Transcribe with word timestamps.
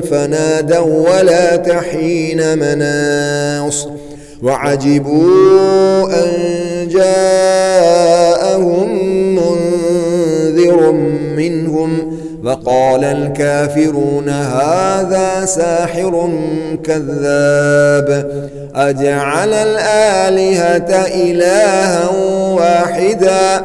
فنادوا 0.00 1.10
ولا 1.10 1.56
تحين 1.56 2.58
مناص 2.58 3.88
وعجبوا 4.42 6.08
أن 6.12 6.28
جاءهم 6.88 8.88
منذر 9.34 10.92
منهم 11.36 12.16
وقال 12.44 13.04
الكافرون 13.04 14.28
هذا 14.28 15.44
ساحر 15.44 16.30
كذاب 16.84 18.40
أجعل 18.74 19.52
الآلهة 19.52 21.06
إلها 21.06 22.10
واحدا 22.50 23.64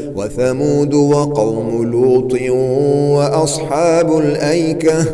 وثمود 0.21 0.93
وقوم 0.93 1.91
لوط 1.91 2.33
وأصحاب 3.17 4.17
الأيكة 4.17 5.05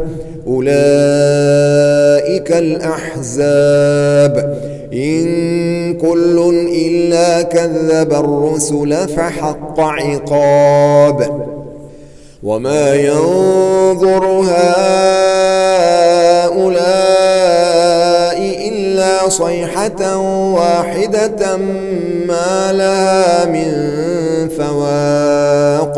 أولئك 0.47 2.51
الأحزاب. 2.51 4.57
إن 4.93 5.93
كل 5.93 6.65
إلا 6.87 7.41
كذب 7.41 8.13
الرسل 8.13 9.07
فحق 9.07 9.79
عقاب. 9.79 11.47
وما 12.43 12.95
ينظر 12.95 14.25
هؤلاء 14.25 14.57
صيحة 19.29 20.17
واحدة 20.53 21.57
ما 22.27 22.71
لها 22.73 23.45
من 23.45 23.71
فواق. 24.57 25.97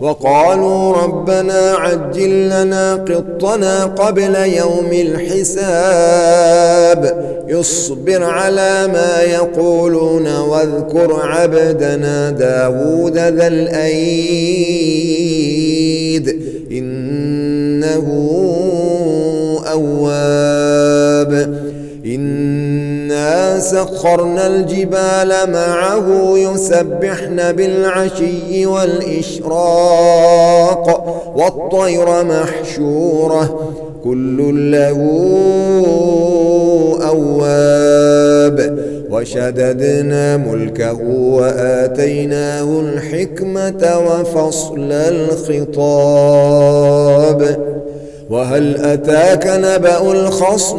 وقالوا 0.00 0.92
ربنا 0.92 1.74
عجل 1.78 2.48
لنا 2.48 2.94
قطنا 2.94 3.84
قبل 3.84 4.34
يوم 4.36 4.90
الحساب. 4.92 6.26
اصبر 7.50 8.24
على 8.24 8.86
ما 8.92 9.22
يقولون 9.22 10.36
واذكر 10.36 11.20
عبدنا 11.22 12.30
داود 12.30 13.18
ذا 13.18 13.46
الأيد. 13.46 15.25
سخرنا 23.60 24.46
الجبال 24.46 25.50
معه 25.52 26.32
يسبحن 26.36 27.52
بالعشي 27.52 28.66
والإشراق 29.66 30.86
والطير 31.36 32.24
محشورة 32.24 33.60
كل 34.04 34.70
له 34.72 34.98
أواب 37.08 38.78
وشددنا 39.10 40.36
ملكه 40.36 40.98
وآتيناه 41.10 42.80
الحكمة 42.80 43.98
وفصل 44.06 44.92
الخطاب 46.26 47.56
وهل 48.30 48.76
أتاك 48.76 49.46
نبأ 49.46 50.12
الخصم 50.12 50.78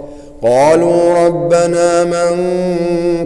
قالوا 0.43 1.25
ربنا 1.25 2.03
من 2.03 2.31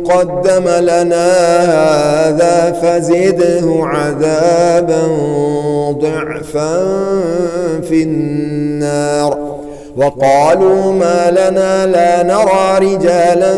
قدم 0.03 0.69
لنا 0.69 1.31
هذا 1.62 2.72
فزده 2.81 3.65
عذابا 3.86 5.07
ضعفا 5.91 6.77
في 7.81 8.03
النار. 8.03 9.55
وقالوا 9.98 10.93
ما 10.93 11.31
لنا 11.31 11.86
لا 11.86 12.24
نرى 12.24 12.93
رجالا 12.95 13.55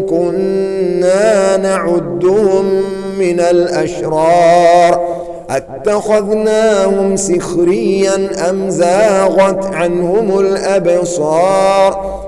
كنا 0.00 1.56
نعدهم 1.56 2.82
من 3.18 3.40
الأشرار. 3.40 5.18
أتخذناهم 5.50 7.16
سخريا 7.16 8.50
أم 8.50 8.70
زاغت 8.70 9.74
عنهم 9.74 10.38
الأبصار؟ 10.38 12.27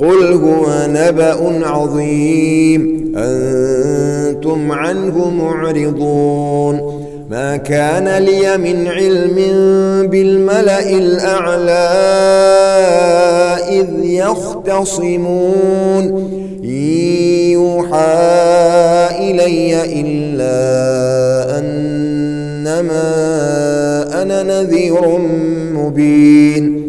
قل 0.00 0.32
هو 0.32 0.86
نبأ 0.88 1.66
عظيم. 1.66 3.12
أنتم 3.16 4.72
عنه 4.72 5.30
معرضون. 5.30 6.98
ما 7.30 7.56
كان 7.56 8.22
لي 8.22 8.56
من 8.56 8.86
علم 8.86 9.36
بالملأ 10.06 10.90
الأعلى 10.90 11.88
إذ 13.70 13.88
يختصمون. 14.04 15.58
يوحى 16.62 17.98
إلي 19.20 20.00
إلا 20.00 20.58
أنما 21.58 23.02
أنا 24.22 24.42
نذير 24.42 25.18
مبين. 25.74 26.88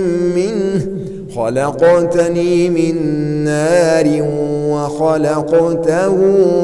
خلقتني 1.35 2.69
من 2.69 2.95
نار 3.43 4.05
وخلقته 4.69 6.15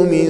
من 0.04 0.30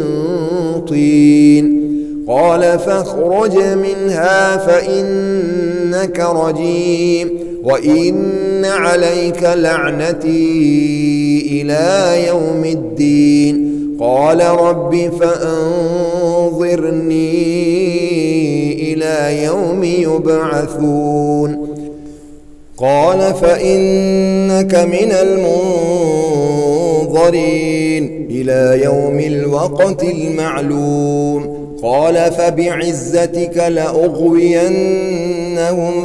طين. 0.88 1.88
قال 2.28 2.80
فاخرج 2.80 3.58
منها 3.58 4.58
فإنك 4.58 6.20
رجيم. 6.20 7.30
وإن 7.64 8.66
عليك 8.66 9.44
لعنتي 9.44 10.42
إلى 11.52 12.28
يوم 12.28 12.66
الدين. 12.66 13.68
قال 14.00 14.42
رب 14.42 15.12
فأنظرني 15.20 15.74
إلى 18.94 19.44
يوم 19.44 19.84
يبعثون. 19.84 21.77
قال 22.78 23.34
فإنك 23.34 24.76
من 24.76 25.12
المنظرين 27.12 28.28
إلى 28.30 28.84
يوم 28.84 29.20
الوقت 29.20 30.04
المعلوم. 30.04 31.58
قال 31.84 32.16
فبعزتك 32.16 33.58
لأغوينهم 33.58 34.86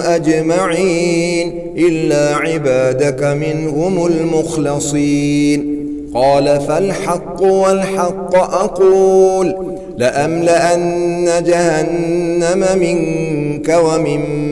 أجمعين 0.01 1.53
إلا 1.77 2.37
عبادك 2.37 3.23
منهم 3.23 4.07
المخلصين. 4.07 5.83
قال 6.15 6.61
فالحق 6.61 7.43
والحق 7.43 8.37
أقول 8.37 9.57
لأملأن 9.97 11.29
جهنم 11.47 12.79
منك 12.79 13.79
وممن 13.85 14.52